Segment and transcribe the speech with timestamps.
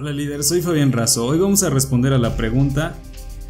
[0.00, 1.26] Hola líder, soy Fabián Razo.
[1.26, 2.96] Hoy vamos a responder a la pregunta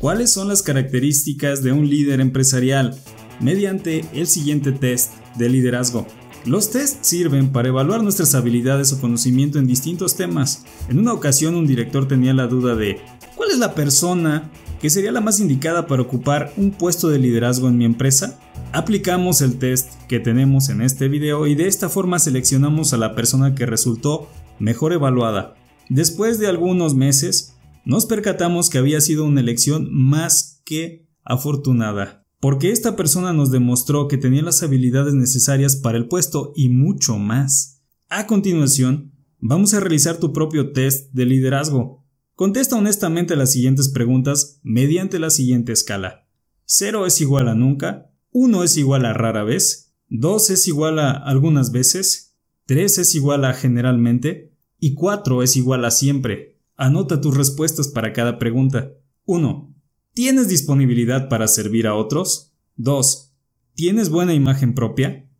[0.00, 2.98] ¿Cuáles son las características de un líder empresarial?
[3.38, 6.08] mediante el siguiente test de liderazgo.
[6.44, 10.64] Los tests sirven para evaluar nuestras habilidades o conocimiento en distintos temas.
[10.88, 12.98] En una ocasión un director tenía la duda de
[13.36, 17.68] ¿cuál es la persona que sería la más indicada para ocupar un puesto de liderazgo
[17.68, 18.40] en mi empresa?
[18.72, 23.14] Aplicamos el test que tenemos en este video y de esta forma seleccionamos a la
[23.14, 24.28] persona que resultó
[24.58, 25.54] mejor evaluada.
[25.90, 27.54] Después de algunos meses,
[27.84, 34.08] nos percatamos que había sido una elección más que afortunada porque esta persona nos demostró
[34.08, 37.82] que tenía las habilidades necesarias para el puesto y mucho más.
[38.08, 42.02] A continuación, vamos a realizar tu propio test de liderazgo.
[42.34, 46.26] Contesta honestamente las siguientes preguntas mediante la siguiente escala.
[46.64, 51.10] 0 es igual a nunca, 1 es igual a rara vez, 2 es igual a
[51.10, 54.49] algunas veces, 3 es igual a generalmente
[54.80, 56.58] y 4 es igual a siempre.
[56.76, 58.92] Anota tus respuestas para cada pregunta.
[59.26, 59.74] 1.
[60.14, 62.54] ¿Tienes disponibilidad para servir a otros?
[62.76, 63.34] 2.
[63.74, 65.30] ¿Tienes buena imagen propia?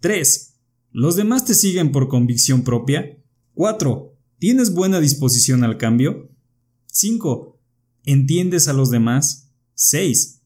[0.00, 0.56] 3.
[0.90, 3.22] ¿Los demás te siguen por convicción propia?
[3.54, 4.14] 4.
[4.38, 6.30] ¿Tienes buena disposición al cambio?
[6.86, 7.60] 5.
[8.04, 9.52] ¿Entiendes a los demás?
[9.74, 10.42] 6.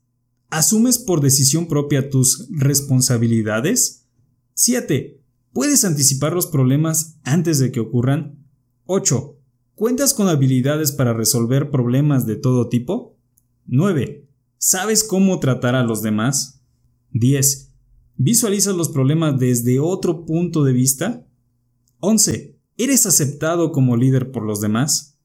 [0.51, 4.07] ¿Asumes por decisión propia tus responsabilidades?
[4.55, 5.23] 7.
[5.53, 8.42] ¿Puedes anticipar los problemas antes de que ocurran?
[8.95, 9.39] 8.
[9.75, 13.19] ¿Cuentas con habilidades para resolver problemas de todo tipo?
[13.65, 14.29] 9.
[14.59, 16.63] ¿Sabes cómo tratar a los demás?
[17.13, 17.73] 10.
[18.17, 21.27] ¿Visualizas los problemas desde otro punto de vista?
[22.01, 22.61] 11.
[22.77, 25.19] ¿Eres aceptado como líder por los demás?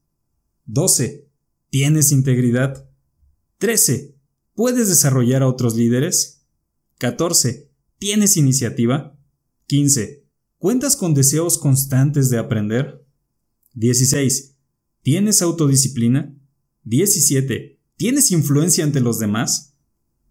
[0.64, 1.28] 12.
[1.68, 2.88] ¿Tienes integridad?
[3.58, 4.16] 13.
[4.54, 6.46] ¿Puedes desarrollar a otros líderes?
[6.96, 7.70] 14.
[7.98, 9.14] ¿Tienes iniciativa?
[9.66, 10.24] 15.
[10.56, 13.04] ¿Cuentas con deseos constantes de aprender?
[13.78, 14.56] 16.
[15.02, 16.34] ¿Tienes autodisciplina?
[16.82, 17.80] 17.
[17.96, 19.76] ¿Tienes influencia ante los demás?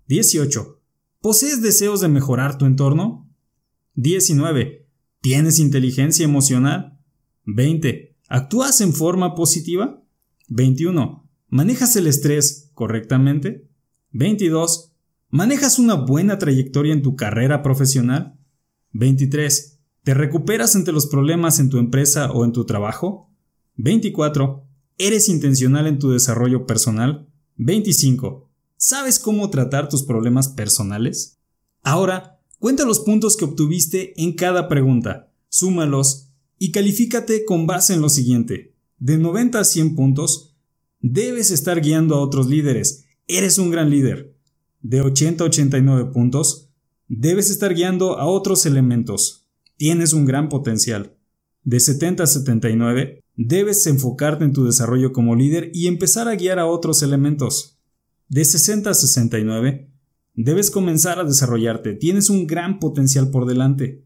[0.07, 0.81] 18.
[1.21, 3.33] ¿Posees deseos de mejorar tu entorno?
[3.93, 4.89] 19.
[5.21, 6.99] ¿Tienes inteligencia emocional?
[7.45, 8.17] 20.
[8.27, 10.03] ¿Actúas en forma positiva?
[10.49, 11.29] 21.
[11.47, 13.69] ¿Manejas el estrés correctamente?
[14.11, 14.91] 22.
[15.29, 18.37] ¿Manejas una buena trayectoria en tu carrera profesional?
[18.91, 19.79] 23.
[20.03, 23.27] ¿Te recuperas ante los problemas en tu empresa o en tu trabajo?
[23.77, 24.65] 24.
[24.97, 27.27] ¿Eres intencional en tu desarrollo personal?
[27.57, 28.49] 25.
[28.75, 31.39] ¿Sabes cómo tratar tus problemas personales?
[31.83, 38.01] Ahora, cuenta los puntos que obtuviste en cada pregunta, súmalos y califícate con base en
[38.01, 38.75] lo siguiente.
[38.97, 40.55] De 90 a 100 puntos,
[40.99, 43.05] debes estar guiando a otros líderes.
[43.27, 44.35] Eres un gran líder.
[44.81, 46.69] De 80 a 89 puntos,
[47.07, 49.47] debes estar guiando a otros elementos.
[49.75, 51.15] Tienes un gran potencial.
[51.63, 56.57] De 70 a 79, Debes enfocarte en tu desarrollo como líder y empezar a guiar
[56.57, 57.77] a otros elementos.
[58.29, 59.91] De 60 a 69,
[60.33, 61.93] debes comenzar a desarrollarte.
[61.93, 64.03] Tienes un gran potencial por delante.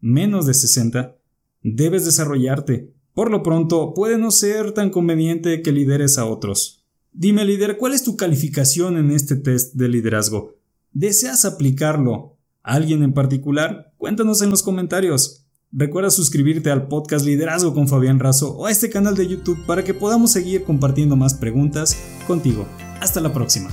[0.00, 1.18] Menos de 60,
[1.62, 2.94] debes desarrollarte.
[3.12, 6.82] Por lo pronto, puede no ser tan conveniente que lideres a otros.
[7.12, 10.56] Dime, líder, ¿cuál es tu calificación en este test de liderazgo?
[10.92, 12.38] ¿Deseas aplicarlo?
[12.62, 13.92] ¿A alguien en particular?
[13.98, 15.41] Cuéntanos en los comentarios.
[15.74, 19.82] Recuerda suscribirte al podcast Liderazgo con Fabián Razo o a este canal de YouTube para
[19.82, 21.96] que podamos seguir compartiendo más preguntas
[22.26, 22.66] contigo.
[23.00, 23.70] Hasta la próxima.